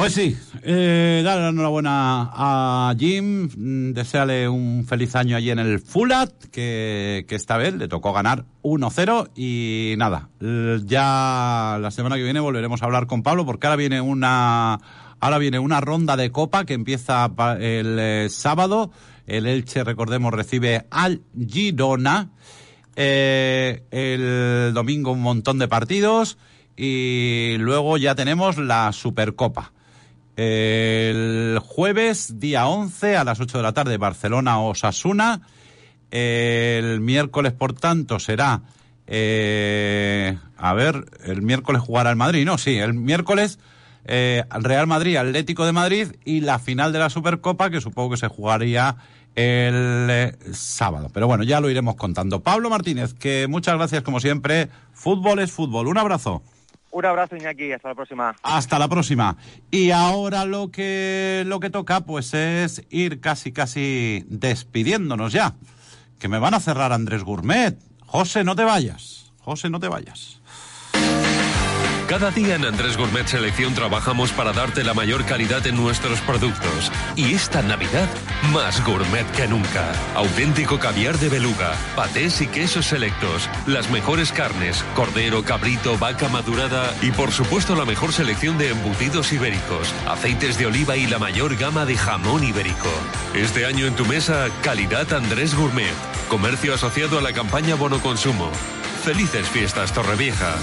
Pues 0.00 0.14
sí, 0.14 0.34
eh, 0.62 1.20
la 1.22 1.48
enhorabuena 1.48 2.30
a 2.32 2.94
Jim, 2.96 3.50
mm, 3.54 3.92
deseale 3.92 4.48
un 4.48 4.86
feliz 4.88 5.14
año 5.14 5.36
allí 5.36 5.50
en 5.50 5.58
el 5.58 5.78
Fulat, 5.78 6.32
que, 6.46 7.26
que 7.28 7.34
esta 7.34 7.58
vez 7.58 7.74
le 7.74 7.86
tocó 7.86 8.14
ganar 8.14 8.46
1-0 8.62 9.30
y 9.34 9.96
nada, 9.98 10.30
ya 10.40 11.76
la 11.78 11.90
semana 11.90 12.16
que 12.16 12.22
viene 12.22 12.40
volveremos 12.40 12.80
a 12.80 12.86
hablar 12.86 13.06
con 13.06 13.22
Pablo 13.22 13.44
porque 13.44 13.66
ahora 13.66 13.76
viene 13.76 14.00
una, 14.00 14.80
ahora 15.20 15.36
viene 15.36 15.58
una 15.58 15.82
ronda 15.82 16.16
de 16.16 16.30
copa 16.30 16.64
que 16.64 16.72
empieza 16.74 17.30
el 17.58 17.98
eh, 17.98 18.28
sábado, 18.30 18.92
el 19.26 19.46
Elche, 19.46 19.84
recordemos, 19.84 20.32
recibe 20.32 20.86
al 20.90 21.20
Girona, 21.36 22.30
eh, 23.02 23.82
el 23.92 24.74
domingo 24.74 25.12
un 25.12 25.22
montón 25.22 25.58
de 25.58 25.68
partidos 25.68 26.36
y 26.76 27.56
luego 27.58 27.96
ya 27.96 28.14
tenemos 28.14 28.58
la 28.58 28.92
Supercopa. 28.92 29.72
El 30.36 31.58
jueves, 31.64 32.38
día 32.38 32.66
11, 32.66 33.16
a 33.16 33.24
las 33.24 33.40
8 33.40 33.56
de 33.56 33.62
la 33.62 33.72
tarde, 33.72 33.96
Barcelona-Osasuna. 33.96 35.40
El 36.10 37.00
miércoles, 37.00 37.54
por 37.54 37.72
tanto, 37.72 38.18
será... 38.18 38.60
Eh, 39.06 40.38
a 40.58 40.74
ver, 40.74 41.06
el 41.24 41.40
miércoles 41.40 41.80
jugará 41.80 42.10
el 42.10 42.16
Madrid, 42.16 42.44
¿no? 42.44 42.58
Sí, 42.58 42.76
el 42.76 42.92
miércoles 42.92 43.58
eh, 44.04 44.44
Real 44.50 44.86
Madrid, 44.86 45.16
Atlético 45.16 45.66
de 45.66 45.72
Madrid 45.72 46.08
y 46.24 46.40
la 46.40 46.58
final 46.58 46.92
de 46.92 46.98
la 46.98 47.10
Supercopa 47.10 47.70
que 47.70 47.80
supongo 47.80 48.10
que 48.10 48.16
se 48.16 48.28
jugaría 48.28 48.96
el 49.36 50.08
eh, 50.10 50.36
sábado. 50.52 51.08
Pero 51.12 51.26
bueno, 51.26 51.44
ya 51.44 51.60
lo 51.60 51.70
iremos 51.70 51.96
contando. 51.96 52.40
Pablo 52.40 52.70
Martínez, 52.70 53.14
que 53.14 53.46
muchas 53.48 53.76
gracias 53.76 54.02
como 54.02 54.20
siempre. 54.20 54.68
Fútbol 54.92 55.38
es 55.40 55.52
fútbol. 55.52 55.86
Un 55.86 55.98
abrazo. 55.98 56.42
Un 56.92 57.04
abrazo, 57.04 57.36
Iñaki. 57.36 57.72
Hasta 57.72 57.88
la 57.88 57.94
próxima. 57.94 58.36
Hasta 58.42 58.78
la 58.78 58.88
próxima. 58.88 59.36
Y 59.70 59.92
ahora 59.92 60.44
lo 60.44 60.70
que, 60.70 61.44
lo 61.46 61.60
que 61.60 61.70
toca, 61.70 62.00
pues, 62.00 62.34
es 62.34 62.84
ir 62.90 63.20
casi, 63.20 63.52
casi 63.52 64.24
despidiéndonos 64.28 65.32
ya. 65.32 65.54
Que 66.18 66.28
me 66.28 66.38
van 66.38 66.54
a 66.54 66.60
cerrar 66.60 66.92
Andrés 66.92 67.22
Gourmet. 67.22 67.78
José, 68.06 68.42
no 68.42 68.56
te 68.56 68.64
vayas. 68.64 69.32
José, 69.38 69.70
no 69.70 69.78
te 69.78 69.88
vayas. 69.88 70.39
Cada 72.10 72.32
día 72.32 72.56
en 72.56 72.64
Andrés 72.64 72.96
Gourmet 72.96 73.24
Selección 73.28 73.72
trabajamos 73.72 74.32
para 74.32 74.52
darte 74.52 74.82
la 74.82 74.94
mayor 74.94 75.24
calidad 75.26 75.64
en 75.68 75.76
nuestros 75.76 76.20
productos. 76.22 76.90
Y 77.14 77.34
esta 77.34 77.62
Navidad, 77.62 78.08
más 78.52 78.84
gourmet 78.84 79.24
que 79.30 79.46
nunca. 79.46 79.92
Auténtico 80.16 80.80
caviar 80.80 81.16
de 81.18 81.28
beluga, 81.28 81.72
patés 81.94 82.40
y 82.40 82.48
quesos 82.48 82.86
selectos, 82.86 83.48
las 83.68 83.90
mejores 83.90 84.32
carnes, 84.32 84.84
cordero, 84.96 85.44
cabrito, 85.44 85.96
vaca 85.98 86.28
madurada 86.28 86.92
y 87.00 87.12
por 87.12 87.30
supuesto 87.30 87.76
la 87.76 87.84
mejor 87.84 88.12
selección 88.12 88.58
de 88.58 88.70
embutidos 88.70 89.32
ibéricos, 89.32 89.94
aceites 90.08 90.58
de 90.58 90.66
oliva 90.66 90.96
y 90.96 91.06
la 91.06 91.20
mayor 91.20 91.54
gama 91.54 91.86
de 91.86 91.96
jamón 91.96 92.42
ibérico. 92.42 92.90
Este 93.34 93.66
año 93.66 93.86
en 93.86 93.94
tu 93.94 94.04
mesa, 94.04 94.48
calidad 94.62 95.12
Andrés 95.12 95.54
Gourmet. 95.54 95.94
Comercio 96.28 96.74
asociado 96.74 97.20
a 97.20 97.22
la 97.22 97.32
campaña 97.32 97.76
Bono 97.76 98.00
Consumo. 98.00 98.50
Felices 99.04 99.48
fiestas 99.48 99.92
Torrevieja. 99.92 100.56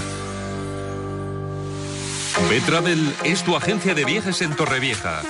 Betravel 2.46 3.14
es 3.24 3.42
tu 3.42 3.56
agencia 3.56 3.94
de 3.94 4.04
viajes 4.04 4.40
en 4.42 4.54
Torrevieja. 4.54 5.22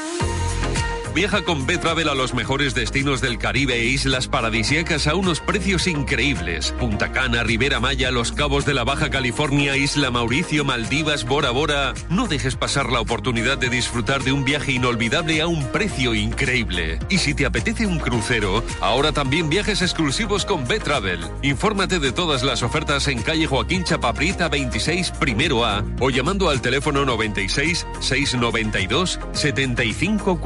Viaja 1.15 1.43
con 1.43 1.67
B-Travel 1.67 2.09
a 2.09 2.15
los 2.15 2.35
mejores 2.35 2.75
destinos 2.75 3.21
del 3.21 3.39
Caribe 3.39 3.75
e 3.75 3.87
islas 3.87 4.29
paradisíacas 4.29 5.07
a 5.07 5.15
unos 5.15 5.41
precios 5.41 5.87
increíbles. 5.87 6.73
Punta 6.79 7.11
Cana, 7.11 7.43
Ribera 7.43 7.81
Maya, 7.81 8.11
Los 8.11 8.33
Cabos 8.33 8.65
de 8.65 8.75
la 8.75 8.85
Baja 8.85 9.11
California, 9.11 9.77
Isla 9.77 10.11
Mauricio, 10.11 10.65
Maldivas, 10.65 11.25
Bora 11.25 11.51
Bora. 11.51 11.95
No 12.09 12.29
dejes 12.29 12.57
pasar 12.57 12.91
la 12.93 13.01
oportunidad 13.01 13.59
de 13.59 13.69
disfrutar 13.69 14.23
de 14.23 14.33
un 14.33 14.45
viaje 14.45 14.73
inolvidable 14.73 15.41
a 15.41 15.49
un 15.49 15.65
precio 15.73 16.15
increíble. 16.15 16.99
Y 17.09 17.19
si 17.19 17.35
te 17.35 17.47
apetece 17.47 17.87
un 17.87 17.99
crucero, 17.99 18.63
ahora 18.81 19.11
también 19.13 19.49
viajes 19.49 19.83
exclusivos 19.83 20.45
con 20.45 20.69
B-Travel. 20.69 21.21
Infórmate 21.43 21.99
de 21.99 22.13
todas 22.13 22.43
las 22.43 22.63
ofertas 22.63 23.09
en 23.09 23.23
calle 23.23 23.47
Joaquín 23.47 23.83
Chapaprita 23.83 24.49
26 24.49 25.11
primero 25.13 25.65
A 25.65 25.85
o 26.01 26.11
llamando 26.11 26.49
al 26.49 26.61
teléfono 26.61 27.05
96 27.05 27.87
692 28.01 29.19
75 29.33 30.41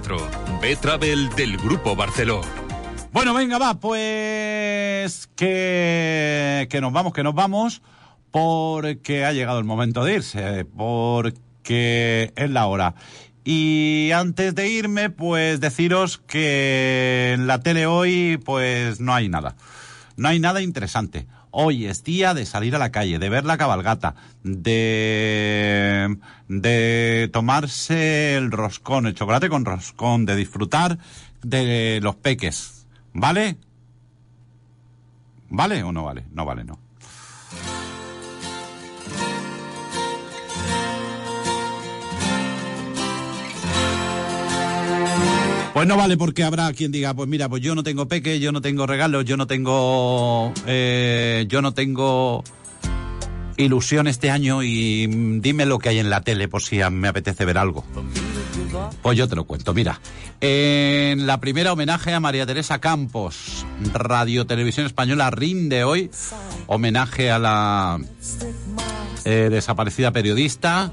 44. 0.00 0.60
B-Travel 0.60 1.30
del 1.30 1.56
Grupo 1.56 1.96
Barceló. 1.96 2.42
Bueno, 3.12 3.32
venga, 3.32 3.56
va, 3.58 3.80
pues 3.80 5.30
que, 5.36 6.66
que 6.68 6.80
nos 6.82 6.92
vamos, 6.92 7.14
que 7.14 7.22
nos 7.22 7.34
vamos, 7.34 7.80
porque 8.30 9.24
ha 9.24 9.32
llegado 9.32 9.58
el 9.58 9.64
momento 9.64 10.04
de 10.04 10.16
irse, 10.16 10.66
porque 10.66 12.32
es 12.36 12.50
la 12.50 12.66
hora. 12.66 12.94
Y 13.42 14.10
antes 14.12 14.54
de 14.54 14.68
irme, 14.68 15.08
pues 15.08 15.60
deciros 15.60 16.18
que 16.18 17.32
en 17.32 17.46
la 17.46 17.60
tele 17.60 17.86
hoy, 17.86 18.38
pues 18.44 19.00
no 19.00 19.14
hay 19.14 19.30
nada. 19.30 19.56
No 20.16 20.28
hay 20.28 20.40
nada 20.40 20.60
interesante. 20.60 21.26
Hoy 21.58 21.86
es 21.86 22.04
día 22.04 22.34
de 22.34 22.44
salir 22.44 22.76
a 22.76 22.78
la 22.78 22.92
calle, 22.92 23.18
de 23.18 23.30
ver 23.30 23.46
la 23.46 23.56
cabalgata, 23.56 24.14
de, 24.42 26.18
de 26.48 27.30
tomarse 27.32 28.36
el 28.36 28.52
roscón, 28.52 29.06
el 29.06 29.14
chocolate 29.14 29.48
con 29.48 29.64
roscón, 29.64 30.26
de 30.26 30.36
disfrutar 30.36 30.98
de 31.42 32.00
los 32.02 32.14
peques. 32.16 32.86
¿Vale? 33.14 33.56
¿Vale 35.48 35.82
o 35.82 35.92
no 35.92 36.04
vale? 36.04 36.24
No 36.30 36.44
vale, 36.44 36.62
no. 36.62 36.78
Pues 45.76 45.86
no 45.86 45.98
vale 45.98 46.16
porque 46.16 46.42
habrá 46.42 46.72
quien 46.72 46.90
diga, 46.90 47.12
pues 47.12 47.28
mira, 47.28 47.50
pues 47.50 47.62
yo 47.62 47.74
no 47.74 47.82
tengo 47.82 48.08
peque, 48.08 48.40
yo 48.40 48.50
no 48.50 48.62
tengo 48.62 48.86
regalos, 48.86 49.26
yo 49.26 49.36
no 49.36 49.46
tengo, 49.46 50.54
eh, 50.66 51.44
yo 51.50 51.60
no 51.60 51.74
tengo 51.74 52.42
ilusión 53.58 54.06
este 54.06 54.30
año 54.30 54.62
y 54.62 55.06
dime 55.42 55.66
lo 55.66 55.78
que 55.78 55.90
hay 55.90 55.98
en 55.98 56.08
la 56.08 56.22
tele 56.22 56.48
por 56.48 56.62
si 56.62 56.78
me 56.90 57.08
apetece 57.08 57.44
ver 57.44 57.58
algo. 57.58 57.84
Pues 59.02 59.18
yo 59.18 59.28
te 59.28 59.36
lo 59.36 59.44
cuento, 59.44 59.74
mira. 59.74 60.00
En 60.40 61.26
la 61.26 61.40
primera 61.40 61.74
homenaje 61.74 62.14
a 62.14 62.20
María 62.20 62.46
Teresa 62.46 62.78
Campos, 62.78 63.66
Radio 63.92 64.46
Televisión 64.46 64.86
Española 64.86 65.28
rinde 65.28 65.84
hoy 65.84 66.10
homenaje 66.68 67.30
a 67.30 67.38
la 67.38 68.00
eh, 69.26 69.48
desaparecida 69.50 70.10
periodista 70.10 70.90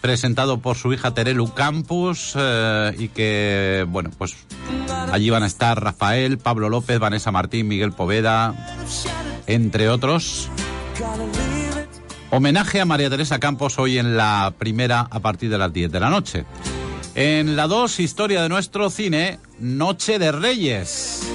presentado 0.00 0.60
por 0.60 0.76
su 0.76 0.92
hija 0.92 1.14
Terelu 1.14 1.52
Campus 1.52 2.34
eh, 2.36 2.94
y 2.98 3.08
que, 3.08 3.84
bueno, 3.88 4.10
pues 4.16 4.34
allí 5.12 5.30
van 5.30 5.42
a 5.42 5.46
estar 5.46 5.82
Rafael, 5.82 6.38
Pablo 6.38 6.68
López, 6.68 6.98
Vanessa 6.98 7.30
Martín, 7.30 7.68
Miguel 7.68 7.92
Poveda, 7.92 8.54
entre 9.46 9.88
otros. 9.88 10.50
Homenaje 12.30 12.80
a 12.80 12.84
María 12.84 13.08
Teresa 13.08 13.40
Campos 13.40 13.78
hoy 13.78 13.98
en 13.98 14.16
la 14.16 14.52
primera 14.58 15.00
a 15.10 15.20
partir 15.20 15.50
de 15.50 15.58
las 15.58 15.72
10 15.72 15.90
de 15.90 16.00
la 16.00 16.10
noche. 16.10 16.44
En 17.14 17.56
la 17.56 17.66
2, 17.66 18.00
historia 18.00 18.42
de 18.42 18.48
nuestro 18.48 18.90
cine, 18.90 19.40
Noche 19.58 20.18
de 20.18 20.30
Reyes. 20.30 21.26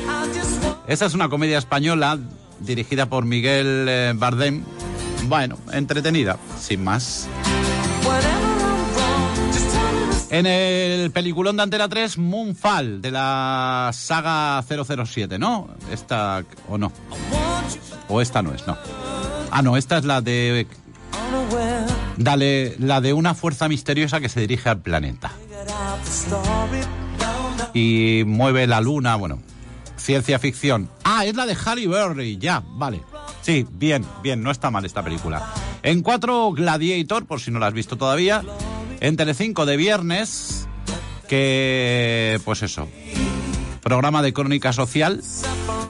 Esa 0.88 1.06
es 1.06 1.14
una 1.14 1.30
comedia 1.30 1.58
española 1.58 2.20
dirigida 2.60 3.08
por 3.08 3.26
Miguel 3.26 3.88
eh, 3.90 4.14
Bardem. 4.16 4.64
Bueno, 5.28 5.58
entretenida, 5.72 6.38
sin 6.60 6.84
más. 6.84 7.28
En 10.34 10.48
el 10.48 11.12
peliculón 11.12 11.58
de 11.58 11.62
Antena 11.62 11.88
3, 11.88 12.18
Moonfall, 12.18 13.04
de 13.04 13.12
la 13.12 13.92
saga 13.94 14.64
007, 14.64 15.38
¿no? 15.38 15.70
Esta, 15.92 16.44
o 16.68 16.80
no. 16.80 16.92
O 18.10 18.20
esta 18.20 18.42
no 18.42 18.52
es, 18.52 18.66
no. 18.66 18.76
Ah, 19.52 19.62
no, 19.62 19.78
esta 19.78 20.00
es 20.00 20.06
la 20.06 20.22
de... 20.22 20.66
Dale, 22.18 22.76
la 22.80 23.00
de 23.00 23.14
una 23.14 23.36
fuerza 23.36 23.70
misteriosa 23.70 24.20
que 24.20 24.28
se 24.28 24.40
dirige 24.40 24.70
al 24.70 24.82
planeta. 24.82 25.32
Y 27.76 28.24
mueve 28.26 28.66
la 28.66 28.82
luna, 28.82 29.16
bueno, 29.18 29.38
ciencia 29.98 30.40
ficción. 30.40 30.90
Ah, 31.04 31.28
es 31.28 31.36
la 31.36 31.46
de 31.46 31.56
Harry 31.64 31.86
Berry, 31.86 32.40
ya, 32.40 32.64
vale. 32.66 33.04
Sí, 33.44 33.68
bien, 33.72 34.04
bien, 34.24 34.42
no 34.42 34.50
está 34.50 34.72
mal 34.72 34.84
esta 34.84 35.04
película. 35.04 35.54
En 35.84 36.02
cuatro, 36.02 36.54
Gladiator, 36.54 37.28
por 37.28 37.40
si 37.40 37.52
no 37.52 37.60
la 37.60 37.68
has 37.68 37.74
visto 37.74 37.98
todavía. 37.98 38.44
En 39.04 39.18
Telecinco 39.18 39.66
de 39.66 39.76
viernes, 39.76 40.66
que, 41.28 42.40
pues 42.46 42.64
eso, 42.64 42.88
programa 43.82 44.22
de 44.22 44.32
crónica 44.32 44.72
social 44.72 45.22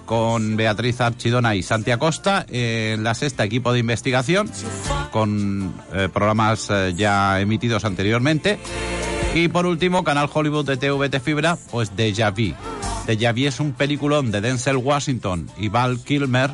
con 0.06 0.58
Beatriz 0.58 1.00
Archidona 1.00 1.54
y 1.54 1.62
Santi 1.62 1.92
Acosta. 1.92 2.44
En 2.50 3.04
la 3.04 3.14
sexta, 3.14 3.44
equipo 3.44 3.72
de 3.72 3.78
investigación, 3.78 4.50
con 5.12 5.76
eh, 5.94 6.10
programas 6.12 6.72
eh, 6.72 6.96
ya 6.98 7.40
emitidos 7.40 7.86
anteriormente. 7.86 8.58
Y 9.36 9.48
por 9.48 9.68
último, 9.68 10.04
canal 10.04 10.28
Hollywood 10.34 10.66
de 10.66 10.78
TVT 10.78 11.20
Fibra, 11.24 11.56
pues 11.70 11.96
Deja 11.96 12.32
Vu. 12.32 12.56
Deja 13.06 13.34
Vu 13.34 13.48
es 13.48 13.60
un 13.60 13.74
peliculón 13.74 14.32
de 14.32 14.40
Denzel 14.40 14.78
Washington 14.78 15.50
y 15.58 15.68
Val 15.68 16.00
Kilmer 16.00 16.52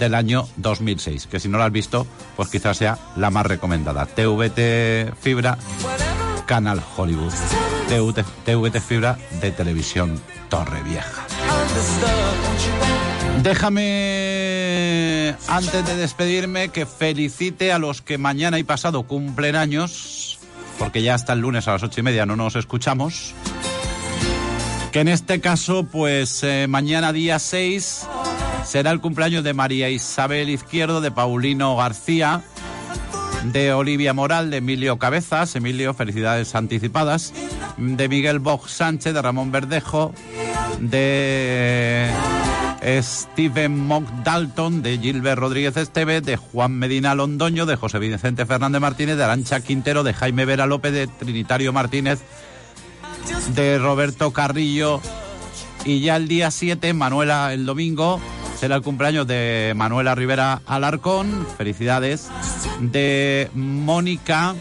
del 0.00 0.14
año 0.14 0.48
2006, 0.56 1.28
que 1.28 1.38
si 1.38 1.48
no 1.48 1.58
lo 1.58 1.64
has 1.64 1.72
visto, 1.72 2.06
pues 2.36 2.48
quizás 2.48 2.76
sea 2.76 2.98
la 3.16 3.30
más 3.30 3.46
recomendada. 3.46 4.06
TVT 4.06 5.14
Fibra, 5.20 5.56
canal 6.46 6.82
Hollywood. 6.96 7.32
TVT, 7.88 8.24
TVT 8.44 8.80
Fibra 8.80 9.18
de 9.40 9.52
televisión 9.52 10.20
Torre 10.48 10.82
Vieja. 10.82 11.26
Déjame, 13.42 15.34
antes 15.48 15.86
de 15.86 15.96
despedirme, 15.96 16.70
que 16.70 16.86
felicite 16.86 17.72
a 17.72 17.78
los 17.78 18.02
que 18.02 18.18
mañana 18.18 18.58
y 18.58 18.64
pasado 18.64 19.04
cumplen 19.04 19.54
años, 19.54 20.38
porque 20.78 21.02
ya 21.02 21.14
hasta 21.14 21.34
el 21.34 21.40
lunes 21.40 21.68
a 21.68 21.72
las 21.72 21.82
ocho 21.82 22.00
y 22.00 22.02
media 22.02 22.26
no 22.26 22.36
nos 22.36 22.56
escuchamos. 22.56 23.34
Que 24.94 25.00
en 25.00 25.08
este 25.08 25.40
caso, 25.40 25.82
pues 25.82 26.44
eh, 26.44 26.66
mañana 26.68 27.12
día 27.12 27.40
6 27.40 28.06
será 28.64 28.92
el 28.92 29.00
cumpleaños 29.00 29.42
de 29.42 29.52
María 29.52 29.90
Isabel 29.90 30.48
Izquierdo, 30.48 31.00
de 31.00 31.10
Paulino 31.10 31.74
García, 31.74 32.42
de 33.42 33.72
Olivia 33.72 34.14
Moral, 34.14 34.52
de 34.52 34.58
Emilio 34.58 34.96
Cabezas, 35.00 35.56
Emilio, 35.56 35.94
felicidades 35.94 36.54
anticipadas, 36.54 37.32
de 37.76 38.08
Miguel 38.08 38.38
Bog 38.38 38.68
Sánchez, 38.68 39.14
de 39.14 39.20
Ramón 39.20 39.50
Verdejo, 39.50 40.14
de 40.78 42.08
Steven 43.00 43.76
Mock 43.76 44.08
Dalton, 44.22 44.80
de 44.80 44.96
Gilbert 44.98 45.40
Rodríguez 45.40 45.76
Esteve, 45.76 46.20
de 46.20 46.36
Juan 46.36 46.70
Medina 46.70 47.16
Londoño, 47.16 47.66
de 47.66 47.74
José 47.74 47.98
Vicente 47.98 48.46
Fernández 48.46 48.80
Martínez, 48.80 49.16
de 49.16 49.24
Arancha 49.24 49.58
Quintero, 49.58 50.04
de 50.04 50.14
Jaime 50.14 50.44
Vera 50.44 50.66
López, 50.66 50.92
de 50.92 51.08
Trinitario 51.08 51.72
Martínez, 51.72 52.20
de 53.54 53.78
Roberto 53.78 54.32
Carrillo. 54.32 55.00
Y 55.84 56.00
ya 56.00 56.16
el 56.16 56.28
día 56.28 56.50
7, 56.50 56.94
Manuela, 56.94 57.52
el 57.52 57.66
domingo, 57.66 58.20
será 58.58 58.76
el 58.76 58.82
cumpleaños 58.82 59.26
de 59.26 59.72
Manuela 59.76 60.14
Rivera 60.14 60.62
Alarcón. 60.66 61.46
Felicidades. 61.58 62.30
De 62.80 63.50
Mónica. 63.54 64.54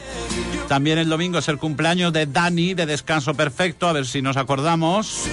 También 0.68 0.98
el 0.98 1.10
domingo 1.10 1.40
es 1.40 1.48
el 1.48 1.58
cumpleaños 1.58 2.12
de 2.14 2.26
Dani, 2.26 2.74
de 2.74 2.86
Descanso 2.86 3.34
Perfecto. 3.34 3.88
A 3.88 3.94
ver 3.94 4.06
si 4.06 4.22
nos 4.22 4.38
acordamos 4.38 5.26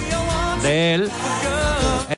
de 0.63 0.93
él. 0.95 1.11